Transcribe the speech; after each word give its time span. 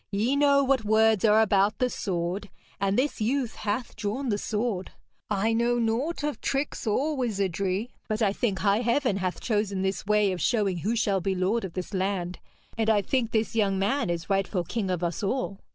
'Ye 0.09 0.35
know 0.35 0.63
what 0.63 0.83
words 0.83 1.23
are 1.25 1.43
about 1.43 1.77
the 1.77 1.87
sword, 1.87 2.49
and 2.79 2.97
this 2.97 3.21
youth 3.21 3.53
hath 3.57 3.95
drawn 3.95 4.29
the 4.29 4.37
sword. 4.39 4.93
I 5.29 5.53
know 5.53 5.77
naught 5.77 6.23
of 6.23 6.41
tricks 6.41 6.87
or 6.87 7.15
wizardry, 7.15 7.91
but 8.07 8.19
I 8.19 8.33
think 8.33 8.57
high 8.57 8.81
Heaven 8.81 9.17
hath 9.17 9.39
chosen 9.39 9.83
this 9.83 10.07
way 10.07 10.31
of 10.31 10.41
showing 10.41 10.77
who 10.79 10.95
shall 10.95 11.21
be 11.21 11.35
lord 11.35 11.63
of 11.63 11.73
this 11.73 11.93
land, 11.93 12.39
and 12.79 12.89
I 12.89 13.03
think 13.03 13.29
this 13.29 13.55
young 13.55 13.77
man 13.77 14.09
is 14.09 14.27
rightful 14.27 14.63
King 14.63 14.89
of 14.89 15.03
us 15.03 15.21
all.' 15.21 15.59